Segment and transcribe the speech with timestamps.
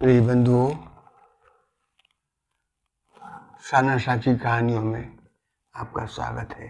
[0.00, 0.70] प्रिय बंधुओं
[3.62, 5.18] शाह की कहानियों में
[5.74, 6.68] आपका स्वागत है।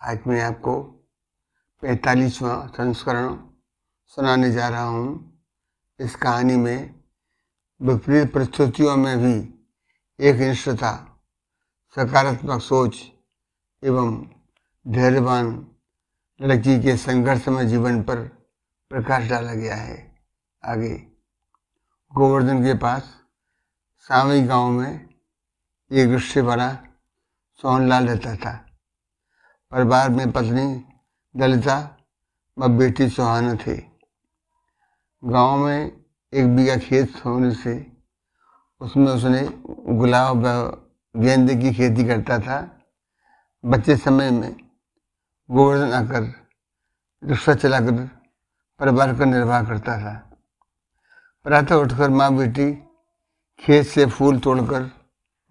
[0.00, 0.82] आज मैं आपको
[1.82, 3.36] पैतालीसवां संस्करण
[4.06, 5.40] सुनाने जा रहा हूँ।
[6.00, 6.94] इस कहानी में
[7.80, 9.34] विपरीत परिस्थितियों में भी
[10.18, 10.92] एक निष्ठता,
[11.96, 13.00] सकारात्मक सोच
[13.82, 14.14] एवं
[14.86, 15.66] धैर्यवान
[16.40, 18.28] लड़की के संघर्षमय जीवन पर
[18.90, 19.98] प्रकाश डाला गया है।
[20.64, 21.13] आगे
[22.14, 23.02] गोवर्धन के पास,
[23.98, 25.08] सावई गाँव में
[25.92, 26.72] एक रिश्ते वाला
[27.62, 28.66] सोहनलाल रहता था।
[29.70, 30.84] परिवार में पत्नी
[31.36, 31.96] दलिता
[32.58, 33.76] व बेटी सुहाना थे।
[35.24, 37.92] गाँव में एक बीघा खेत होने से
[38.80, 39.48] उसमें उसने
[39.94, 40.66] गुलाब व
[41.16, 42.80] गेंदे की खेती करता था।
[43.64, 44.56] बच्चे समय में
[45.50, 46.22] गोवर्धन आकर
[47.24, 48.06] रिक्शा चलाकर
[48.80, 50.33] परिवार का निर्वाह करता था।
[51.44, 52.72] प्रातः उठकर माँ बेटी
[53.60, 54.90] खेत से फूल तोड़कर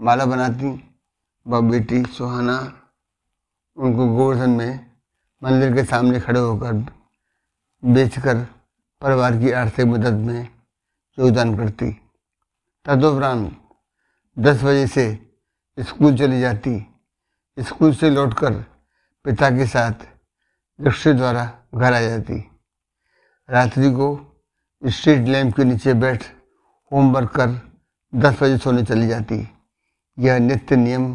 [0.02, 0.90] माला बनाती।
[1.48, 2.58] व बेटी सुहाना,
[3.78, 4.92] उनको गोवर्धन में
[5.44, 6.74] मंदिर के सामने खड़े होकर
[7.86, 8.38] बेचकर
[9.02, 10.48] परिवार की आर्थिक मदद में
[11.20, 11.92] योगदान करती।
[12.86, 13.60] तदुपरांत
[14.40, 15.34] दस बजे से
[15.80, 16.88] स्कूल चली जाती।
[17.60, 18.54] स्कूल से लौटकर
[19.24, 20.08] पिता के साथ
[20.80, 22.52] रिक्शे द्वारा घर आ जाती।
[23.50, 24.33] रात्रि को
[24.84, 26.24] स्ट्रीट लैम्प के नीचे बैठ
[26.92, 27.50] होमवर्क कर
[28.14, 29.36] दस बजे सोने चली जाती।
[30.18, 31.06] यह नित्य नियम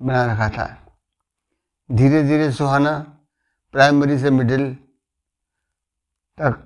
[0.00, 0.66] बना रखा था।
[1.90, 2.92] धीरे धीरे सुहाना
[3.74, 4.74] प्राइमरी से मिडिल
[6.38, 6.62] तक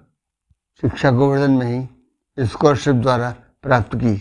[0.82, 3.30] शिक्षा गोवर्धन में ही स्कॉलरशिप द्वारा
[3.64, 4.14] प्राप्त की।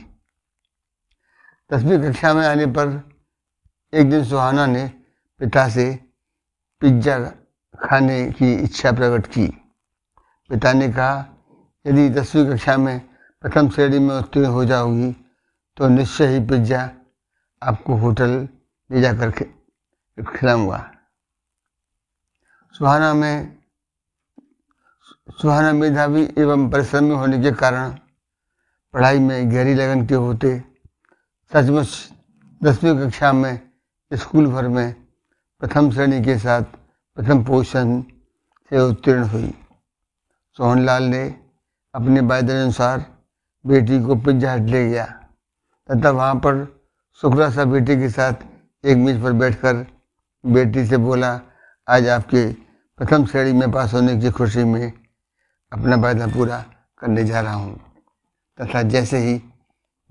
[1.71, 2.87] दसवीं कक्षा में आने पर
[3.93, 4.87] एक दिन सुहाना ने
[5.41, 5.87] पिता से
[6.81, 7.17] पिज़्ज़ा
[7.75, 9.47] खाने की इच्छा प्रकट की।
[10.49, 11.25] पिता ने कहा
[11.85, 12.99] यदि दसवीं कक्षा में
[13.43, 15.11] प्रथम श्रेणी में उत्तीर्ण हो जाओगी
[15.77, 16.89] तो निश्चय ही पिज़्ज़ा
[17.61, 18.31] आपको होटल
[18.89, 19.31] ले जाकर
[20.17, 20.79] खिलाऊँगा।
[22.75, 23.57] सुहाना में,
[25.31, 27.91] सुहाना मेधावी एवं परिश्रमी होने के कारण
[28.93, 30.57] पढ़ाई में गहरी लगन के होते
[31.51, 31.89] सचमुच
[32.61, 33.59] दसवीं कक्षा में
[34.11, 34.93] स्कूल भर में
[35.61, 36.63] प्रथम श्रेणी के साथ
[37.17, 39.53] प्रथम पोषण से उत्तीर्ण हुई।
[40.59, 41.23] सोहनलाल ने
[41.93, 43.05] अपने वायदे अनुसार
[43.65, 45.05] बेटी को पिज्जा हट ले गया।
[45.89, 46.65] तथा वहाँ पर
[47.21, 48.33] सुखरा सा बेटी के साथ
[48.83, 49.85] एक मेज पर बैठकर
[50.43, 51.39] बेटी से बोला,
[51.87, 52.45] आज आपके
[52.99, 54.91] प्रथम श्रेणी में पास होने की खुशी में
[55.71, 56.63] अपना वायदा पूरा
[56.99, 57.75] करने जा रहा हूँ।
[58.59, 59.41] तथा जैसे ही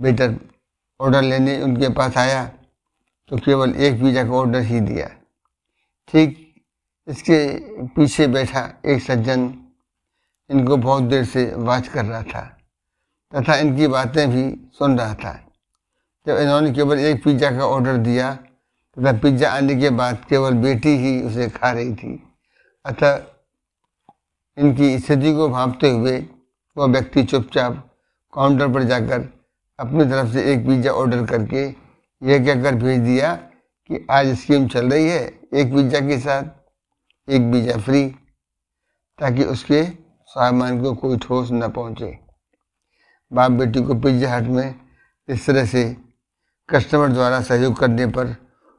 [0.01, 0.37] बेटर
[1.01, 2.45] ऑर्डर लेने उनके पास आया
[3.31, 5.09] तो केवल एक पिज़्ज़ा का ऑर्डर ही दिया।
[6.09, 6.37] ठीक
[7.09, 7.39] इसके
[7.87, 9.49] पीछे बैठा एक सज्जन
[10.51, 12.41] इनको बहुत देर से वाच कर रहा था,
[13.33, 14.45] तथा इनकी बातें भी
[14.79, 15.33] सुन रहा था।
[16.27, 20.97] जब इन्होंने केवल एक पिज़्ज़ा का ऑर्डर दिया, तथा पिज़्ज़ा आने के बाद केवल बेटी
[20.99, 22.23] ही उसे खा रही थी,
[22.85, 23.21] अतः
[24.57, 26.19] इनकी स्थिति को भांपते हुए
[26.77, 27.85] वह व्यक्ति चुपचाप
[28.33, 29.29] काउंटर पर जाकर
[29.79, 31.65] अपनी तरफ़ से एक पिज़्ज़ा ऑर्डर करके
[32.23, 36.45] यह कहकर भेज दिया कि आज स्कीम चल रही है, एक पिज़्ज़ा के साथ
[37.29, 38.05] एक पिज़्ज़ा फ्री,
[39.19, 39.83] ताकि उसके
[40.31, 42.19] सामान को कोई ठोस न पहुँचे।
[43.33, 44.75] बाप बेटी को पिज्जा हट में
[45.29, 45.85] इस तरह से
[46.69, 48.35] कस्टमर द्वारा सहयोग करने पर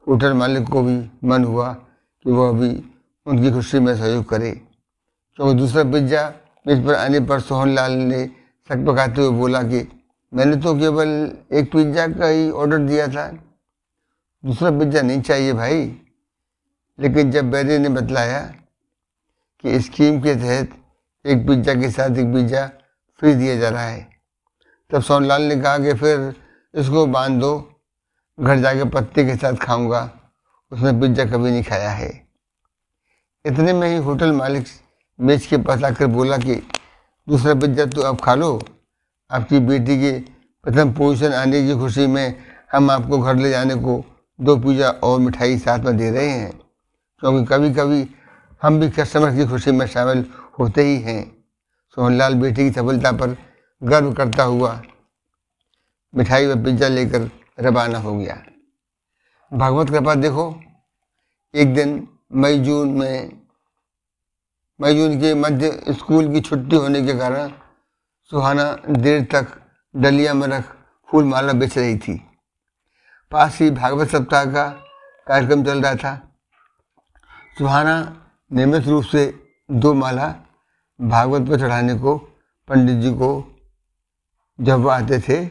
[0.06, 2.70] होटल मालिक को भी मन हुआ कि वह भी
[3.26, 4.50] उनकी खुशी में सहयोग करे।
[5.38, 6.22] क्योंकि दूसरा पिज्जा
[6.66, 8.24] मेज पर आने पर सोहनलाल ने
[8.70, 9.86] सक पकाते हुए बोला कि,
[10.32, 11.08] मैंने तो केवल
[11.52, 13.26] एक पिज़्ज़ा का ही ऑर्डर दिया था।
[14.44, 15.84] दूसरा पिज़्ज़ा नहीं चाहिए भाई।
[16.98, 18.40] लेकिन जब बैरी ने बतलाया
[19.64, 20.79] कि स्कीम के तहत
[21.24, 22.66] एक पिज़्ज़ा के साथ एक पिज़्ज़ा
[23.22, 24.06] फ्री दिया जा रहा है।
[24.90, 26.34] तब सोनलाल ने कहा कि फिर
[26.74, 27.52] इसको बाँध दो,
[28.38, 30.10] घर जाके पत्ते के साथ खाऊँगा,
[30.72, 32.10] उसने पिज़्ज़ा कभी नहीं खाया है।
[33.44, 34.66] इतने में ही होटल मालिक
[35.18, 36.54] मेज के पास आकर बोला कि,
[37.28, 38.60] दूसरा पिज़्ज़ा तो आप खा लो,
[39.30, 40.18] आपकी बेटी के
[40.64, 42.34] प्रथम पोजीशन आने की खुशी में
[42.72, 44.04] हम आपको घर ले जाने को
[44.38, 46.50] दो पिज़्ज़ा और मिठाई साथ में दे रहे हैं,
[47.22, 48.06] क्योंकि कभी कभी
[48.62, 50.24] हम भी कस्टमर की खुशी में शामिल
[50.60, 51.22] होते ही हैं।
[51.96, 53.36] सोहनलाल बेटी की सफलता पर
[53.82, 54.80] गर्व करता हुआ
[56.14, 57.30] मिठाई व पिज़्ज़ा लेकर
[57.60, 58.34] रवाना हो गया।
[59.52, 60.44] भागवत कृपा देखो,
[61.54, 63.40] एक दिन मई, जून में,
[64.80, 67.52] मई, जून के मध्य स्कूल की छुट्टी होने के कारण
[68.32, 69.56] सुहाना देर तक
[69.94, 70.74] डलिया में रख
[71.08, 72.20] फूल माला बेच रही थी।
[73.32, 74.68] पास ही भागवत सप्ताह का
[75.26, 76.14] कार्यक्रम चल रहा था।
[77.58, 77.96] सुहाना
[78.50, 79.24] नियमित रूप से
[79.70, 80.28] दो माला
[81.00, 82.16] भागवत पर चढ़ाने को,
[82.68, 83.30] पंडित जी को
[84.58, 85.44] जब आते थे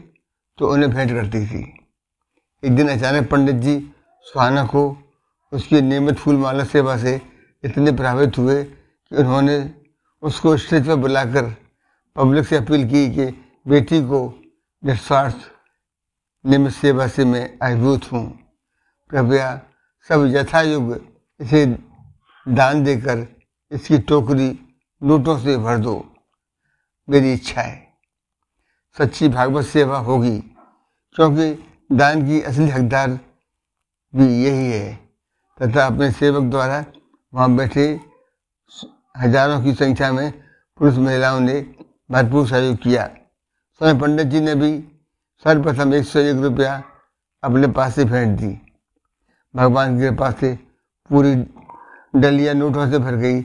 [0.60, 1.62] तो उन्हें भेंट करती थी।
[2.64, 3.80] एक दिन अचानक पंडित जी
[4.28, 4.82] सुहाना को
[5.52, 7.20] उसकी नियमित फूल माला सेवा से
[7.64, 9.58] इतने प्रभावित हुए कि उन्होंने
[10.24, 11.54] उसको स्टेज पर बुलाकर
[12.16, 13.26] पब्लिक से अपील की कि
[13.66, 14.22] बेटी को
[14.84, 15.38] निस्वार्थ,
[16.46, 18.26] नियमित सेवा से मैं अभिभूत हूँ।
[19.10, 19.50] कृपया
[20.10, 21.00] सब यथायुग
[21.40, 21.66] इसे
[22.46, 23.28] दान देकर
[23.72, 24.50] इसकी टोकरी
[25.02, 25.96] नोटों से भर दो।
[27.08, 27.88] मेरी इच्छा है।
[28.98, 30.38] सच्ची भागवत सेवा होगी,
[31.16, 31.52] क्योंकि
[31.92, 33.20] दान की असली हकदार
[34.14, 34.94] भी यही है।
[35.60, 36.84] तथा अपने सेवक द्वारा
[37.34, 37.88] वहाँ बैठे
[39.18, 40.32] हज़ारों की संख्या में
[40.80, 41.60] पुरुष महिलाओं ने
[42.12, 43.06] भरपूर सहयोग किया।
[43.82, 44.72] स्वामी पंडित जी ने भी
[45.46, 46.82] सर्वप्रथम एक सौ एक रुपया
[47.44, 48.58] अपने पास से भेंट दी।
[49.54, 50.54] भगवान के पास से
[51.10, 51.36] पूरी
[52.14, 53.42] डलिया नोटों से भर गई।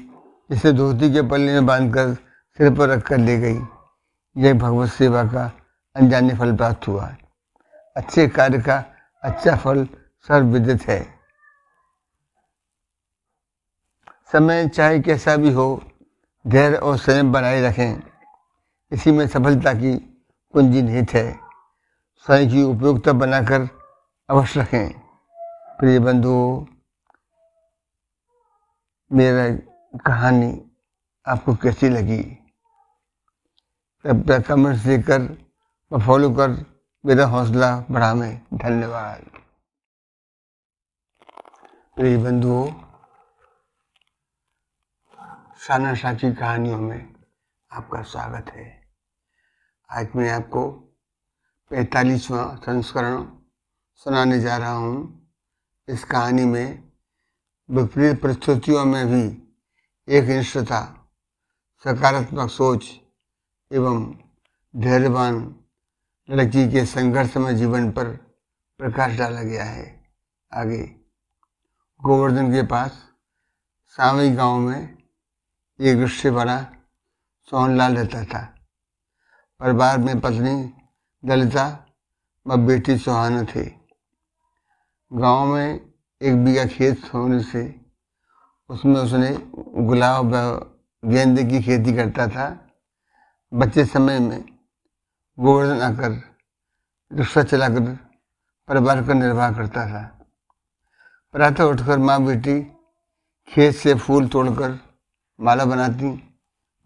[0.51, 2.15] जिसे धोती के पल्ले में बांधकर
[2.59, 3.61] सिर पर रख कर ले गई।
[4.37, 5.53] यह भगवत सेवा का
[5.97, 7.17] अनजाने फल प्राप्त हुआ।
[7.97, 8.85] अच्छे कार्य का
[9.23, 9.85] अच्छा फल
[10.29, 11.15] सर्वविदित है।
[14.33, 15.83] समय चाहे कैसा भी हो,
[16.47, 18.03] धैर्य और संयम बनाए रखें।
[18.93, 19.99] इसी में सफलता की
[20.53, 21.33] कुंजी निहित है।
[22.17, 23.69] स्वयं की उपयोगिता बनाकर
[24.31, 25.01] अवश्य रखें।
[25.79, 26.65] प्रिय बंधुओं,
[29.13, 30.71] मेरा कहानी
[31.27, 32.23] आपको कैसी लगी?
[34.05, 35.23] कृपया कमेंट्स देकर
[35.93, 36.51] व फॉलो कर
[37.05, 39.31] मेरा हौसला बढ़ा में धन्यवाद।
[41.97, 42.67] प्रिय बंधुओं
[45.59, 47.15] शाह की कहानियों में
[47.73, 48.67] आपका स्वागत है।
[49.91, 50.71] आज मैं आपको
[51.71, 53.25] पैतालीसवां संस्करण
[53.95, 55.31] सुनाने जा रहा हूँ।
[55.89, 56.93] इस कहानी में
[57.71, 59.44] विपरीत परिस्थितियों में भी
[60.09, 60.81] एक निष्ठता
[61.85, 62.85] सकारात्मक सोच
[63.71, 64.15] एवं
[64.77, 65.37] धैर्यवान
[66.31, 68.09] लड़की के संघर्षमय जीवन पर
[68.81, 70.05] प्रकाश डाला गया है।
[70.53, 70.83] आगे,
[72.01, 72.91] गोवर्धन के पास
[73.87, 74.99] सावई गाँव में
[75.81, 76.61] एक रिश्ते वाला
[77.51, 78.45] सोहनलाल रहता था।
[79.61, 80.73] परिवार में पत्नी
[81.25, 81.87] दलिता
[82.47, 83.65] व बेटी सुहाना थे।
[85.13, 85.93] गाँव में
[86.23, 87.84] एक बीघा खेत होने से
[88.69, 89.37] उसमें उसने
[89.85, 90.33] गुलाब
[91.05, 92.47] गेंदे की खेती करता था।
[93.55, 94.45] बच्चे समय में
[95.39, 96.11] गोवर्धन आकर,
[97.13, 97.99] रिक्शा चलाकर,
[98.69, 100.27] परिवार का निर्वाह करता था।
[101.33, 102.61] प्रातः उठकर माँ बेटी
[103.49, 104.79] खेत से फूल तोड़कर
[105.41, 106.31] माला बनाती।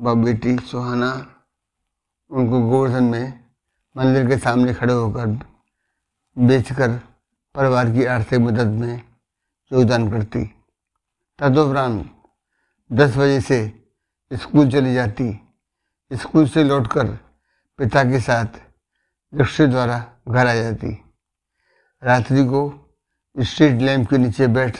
[0.00, 1.26] व बेटी सुहाना,
[2.30, 3.44] उनको गोवर्धन में
[3.96, 5.26] मंदिर के सामने खड़े होकर
[6.38, 7.00] बेचकर
[7.54, 9.02] परिवार की आर्थिक मदद में
[9.72, 10.57] योगदान करती।
[11.38, 12.14] तदुपरांत
[12.92, 13.58] दस बजे से
[14.30, 15.26] स्कूल चली जाती।
[16.10, 17.06] स्कूल से लौटकर
[17.78, 18.58] पिता के साथ
[19.32, 19.98] रिक्शे द्वारा
[20.28, 20.90] घर आ जाती।
[22.02, 22.62] रात्रि को
[23.36, 24.78] स्ट्रीट लैम्प के नीचे बैठ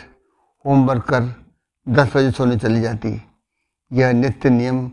[0.67, 1.23] होमवर्क कर
[1.89, 3.23] दस बजे सोने चली जाती।
[3.93, 4.87] यह नित्य नियम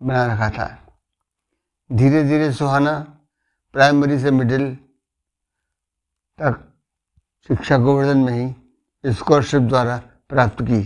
[0.00, 0.68] बना रखा था।
[1.92, 2.98] धीरे धीरे सुहाना
[3.72, 4.74] प्राइमरी से मिडिल
[6.38, 6.64] तक
[7.48, 10.80] शिक्षा गोवर्धन में ही स्कॉलरशिप द्वारा प्राप्त की।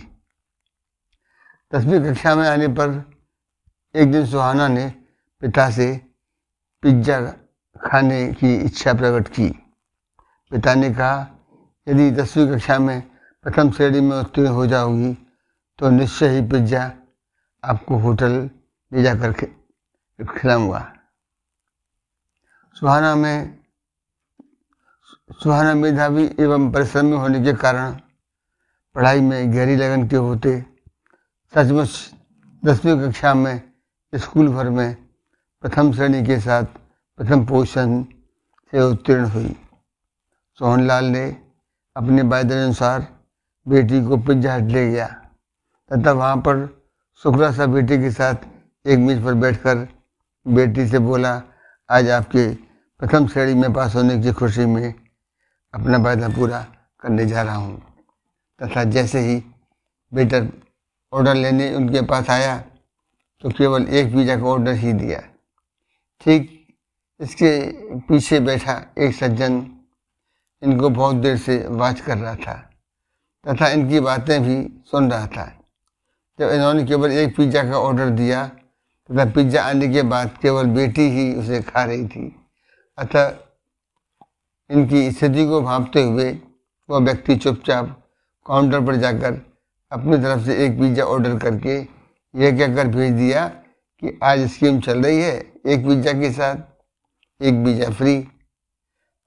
[1.72, 2.90] दसवीं कक्षा में आने पर
[3.94, 4.88] एक दिन सुहाना ने
[5.42, 5.86] पिता से
[6.82, 7.20] पिज़्ज़ा
[7.80, 9.48] खाने की इच्छा प्रकट की।
[10.52, 11.16] पिता ने कहा,
[11.86, 13.00] यदि दसवीं कक्षा में
[13.44, 15.12] प्रथम श्रेणी में उत्तीर्ण हो जाओगी
[15.78, 16.90] तो निश्चय ही पिज़्ज़ा
[17.62, 18.32] आपको होटल
[18.92, 20.80] ले जाकर खिलाऊँगा।
[22.76, 23.58] सुहाना में
[25.42, 27.96] सुहाना मेधावी एवं परिश्रमी होने के कारण
[28.96, 30.58] पढ़ाई में गहरी लगन के होते?
[31.54, 31.90] सचमुच
[32.62, 33.60] दसवीं कक्षा में,
[34.12, 34.96] स्कूल भर में,
[35.64, 36.64] प्रथम श्रेणी के साथ
[37.18, 38.02] प्रथम पोजिशन
[38.72, 39.54] से उत्तीर्ण हुई।
[40.58, 41.24] सोहनलाल ने
[41.96, 43.06] अपने वायदे अनुसार
[43.66, 45.06] बेटी को पिज्जा हट ले गया,
[45.90, 46.68] तथा वहाँ पर
[47.24, 48.34] सुखरा सा बेटी के साथ
[48.84, 49.86] एक मेज पर बैठकर
[50.46, 51.42] बेटी से बोला,
[51.90, 52.46] आज आपके
[53.00, 54.94] प्रथम श्रेणी में पास होने की खुशी में
[55.74, 56.66] अपना वायदा पूरा
[57.00, 57.91] करने जा रहा हूँ।
[58.60, 59.42] तथा जैसे ही
[60.12, 60.48] वेटर
[61.12, 62.56] ऑर्डर लेने उनके पास आया
[63.44, 65.20] तो केवल एक पिज़्ज़ा का ऑर्डर ही दिया।
[66.20, 66.50] ठीक
[67.20, 67.50] इसके
[68.08, 69.64] पीछे बैठा एक सज्जन
[70.62, 72.54] इनको बहुत देर से वाच कर रहा था
[73.46, 74.56] तथा इनकी बातें भी
[74.90, 75.46] सुन रहा था।
[76.38, 81.08] जब इन्होंने केवल एक पिज़्ज़ा का ऑर्डर दिया, तथा पिज़्ज़ा आने के बाद केवल बेटी
[81.10, 82.34] ही उसे खा रही थी,
[82.98, 83.34] अतः
[84.70, 86.30] इनकी स्थिति को भांपते हुए
[86.88, 88.01] वह व्यक्ति चुपचाप
[88.46, 89.40] काउंटर पर जाकर
[89.92, 91.76] अपनी तरफ़ से एक पिज़्ज़ा ऑर्डर करके
[92.34, 95.34] यह कहकर भेज दिया कि आज स्कीम चल रही है,
[95.66, 96.56] एक पिज़्ज़ा के साथ
[97.40, 98.18] एक पिज़्ज़ा फ्री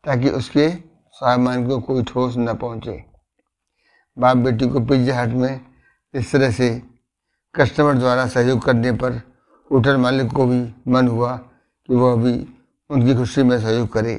[0.03, 0.69] ताकि उसके
[1.15, 3.03] सामान को कोई ठोस न पहुँचे।
[4.17, 5.61] बाप बेटी को पिज्जा हट में
[6.13, 6.69] इस तरह से
[7.55, 9.21] कस्टमर द्वारा सहयोग करने पर
[9.71, 11.35] होटल मालिक को भी मन हुआ
[11.89, 12.33] कि वह भी
[12.89, 14.15] उनकी खुशी में सहयोग करे।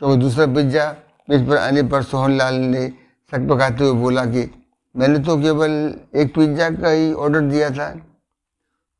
[0.00, 0.90] क्योंकि दूसरा पिज्जा
[1.28, 2.86] मेज पर आने पर सोहनलाल ने
[3.34, 4.42] सक पकाते हुए बोला कि
[4.94, 5.72] मैंने तो केवल
[6.14, 7.88] एक पिज्जा का ही ऑर्डर दिया था।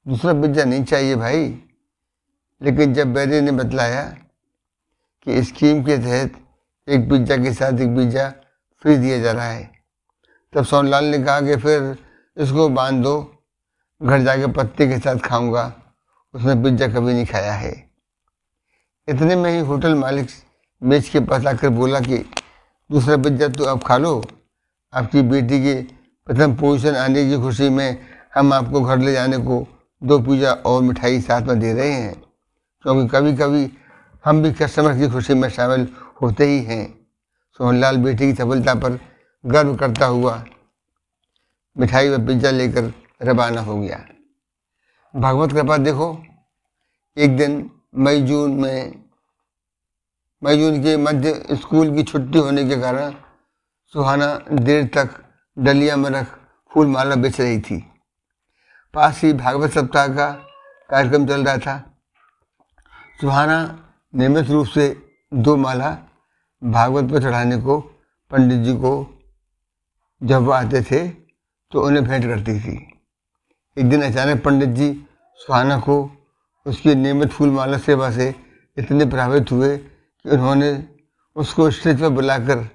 [0.07, 1.45] दूसरा पिज्जा नहीं चाहिए भाई।
[2.62, 4.03] लेकिन जब बैरी ने बतलाया
[5.26, 6.41] कि स्कीम के तहत
[6.88, 8.29] एक पिज्जा के साथ एक पिज्जा
[8.83, 9.71] फ्री दिया जा रहा है,
[10.53, 11.97] तब सोनलाल ने कहा कि फिर
[12.37, 13.17] इसको बाँध दो,
[14.03, 15.73] घर जाके पत्ते के साथ खाऊँगा।
[16.35, 17.73] उसने पिज्जा कभी नहीं खाया है।
[19.09, 20.29] इतने में ही होटल मालिक
[20.83, 22.25] मेज के पास आकर बोला कि
[22.93, 24.25] दूसरा पिज्जा तो आप खा लो।
[24.93, 25.75] आपकी बेटी के
[26.26, 27.99] प्रथम पोजीशन आने की खुशी में
[28.35, 29.67] हम आपको घर ले जाने को
[30.03, 32.14] दो पिज्जा और मिठाई साथ में दे रहे हैं।
[32.83, 33.71] क्योंकि कभी कभी
[34.25, 35.88] हम भी कस्टमर की खुशी में शामिल
[36.23, 37.07] होते ही हैं।
[37.59, 38.99] सोहनलाल बेटी की सफलता पर
[39.47, 40.45] गर्व करता हुआ
[41.79, 44.05] मिठाई व पिज्जा लेकर रवाना हो गया।
[45.17, 46.25] भगवत कृपा देखो,
[47.19, 49.04] एक दिन मई जून में
[50.43, 53.12] मई जून के मध्य स्कूल की छुट्टी होने के कारण
[53.95, 55.11] सुहाना देर तक
[55.57, 56.26] डलिया में रख
[56.73, 57.79] फूल माला बेच रही थी।
[58.95, 60.29] पास ही भागवत सप्ताह का
[60.91, 61.76] कार्यक्रम चल रहा था।
[63.21, 63.59] सुहाना
[64.14, 64.88] नियमित रूप से
[65.33, 65.91] दो माला
[66.62, 67.79] भागवत पर चढ़ाने को,
[68.31, 68.93] पंडित जी को
[70.21, 72.76] जब वो आते थे तो उन्हें भेंट करती थी।
[73.76, 74.93] एक दिन अचानक पंडित जी
[75.41, 75.99] सुहाना को
[76.67, 78.35] उसकी नियमित फूल माला सेवा से
[78.76, 79.76] इतने प्रभावित हुए
[80.25, 80.73] कि उन्होंने
[81.37, 82.69] उसको स्टेज पर बुलाकर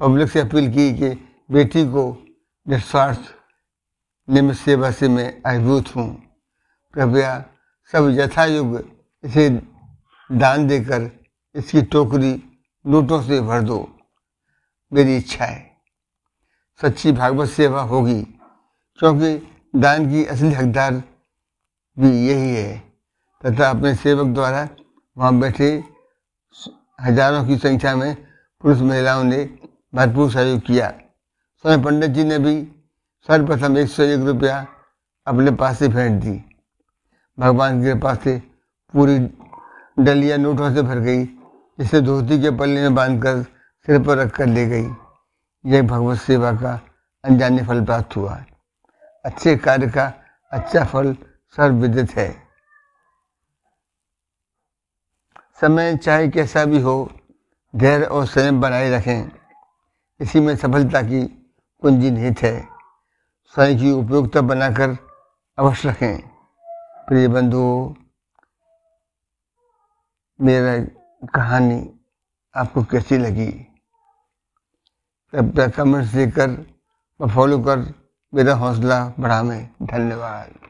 [0.00, 1.08] पब्लिक से अपील की कि
[1.50, 2.04] बेटी को
[2.66, 3.20] निस्वार्थ
[4.28, 6.08] नियमित सेवा से मैं अभिभूत हूँ।
[6.94, 7.32] कृपया
[7.92, 8.76] सब यथायुग
[9.24, 9.48] इसे
[10.30, 11.10] दान देकर
[11.54, 12.32] इसकी टोकरी
[12.84, 13.78] नोटों से भर दो।
[14.92, 15.62] मेरी इच्छा है।
[16.80, 18.20] सच्ची भागवत सेवा होगी,
[18.98, 19.34] क्योंकि
[19.74, 21.02] दान की असली हकदार
[21.96, 22.78] भी यही है।
[23.44, 24.68] तथा अपने सेवक द्वारा
[25.16, 25.70] वहाँ बैठे
[26.98, 28.14] हज़ारों की संख्या में
[28.64, 29.44] पुरुष महिलाओं ने
[29.94, 30.88] भरपूर सहयोग किया।
[31.64, 32.56] स्वामी पंडित जी ने भी
[33.28, 34.66] सर्वप्रथम एक सौ एक रुपया
[35.26, 36.40] अपने पास से भेंट दी।
[37.38, 38.36] भगवान के पास से
[38.94, 39.18] पूरी
[39.96, 41.24] डलिया नोटों से भर गई,
[41.78, 44.88] जिसे धोती के पल्ले में बांधकर सिर पर रख कर ले गई।
[45.64, 46.78] यह भगवत सेवा का
[47.24, 48.44] अनजाने फल प्राप्त हुआ।
[49.24, 50.12] अच्छे कार्य का
[50.52, 51.12] अच्छा फल
[51.56, 52.43] सर्वविदित है।
[55.60, 57.10] समय चाहे कैसा भी हो
[57.76, 59.30] धैर्य और संयम बनाए रखें।
[60.20, 61.22] इसी में सफलता की
[61.82, 62.68] कुंजी निहित है।
[63.54, 64.96] स्वयं की उपयोगिता बनाकर
[65.58, 66.18] अवश्य रखें।
[67.06, 67.94] प्रिय बंधु
[70.40, 70.78] मेरा
[71.34, 72.00] कहानी
[72.56, 73.52] आपको कैसी लगी?
[75.34, 76.50] कमेंट्स देकर,
[77.28, 77.94] फॉलो कर,
[78.34, 80.63] मेरा हौसला बढ़ा में धन्यवाद।